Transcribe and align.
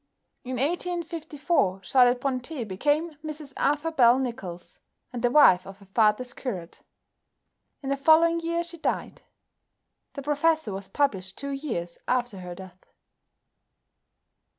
In 0.43 0.55
1854 0.55 1.83
Charlotte 1.83 2.19
Brontë 2.21 2.67
became 2.67 3.17
Mrs 3.23 3.53
Arthur 3.55 3.91
Bell 3.91 4.17
Nicholls, 4.17 4.79
and 5.13 5.21
the 5.21 5.29
wife 5.29 5.67
of 5.67 5.77
her 5.77 5.85
father's 5.85 6.33
curate. 6.33 6.81
In 7.83 7.89
the 7.89 7.97
following 7.97 8.39
year 8.39 8.63
she 8.63 8.79
died. 8.79 9.21
"The 10.13 10.23
Professor" 10.23 10.73
was 10.73 10.87
published 10.89 11.37
two 11.37 11.51
years 11.51 11.99
after 12.07 12.39
her 12.39 12.55
death. 12.55 12.83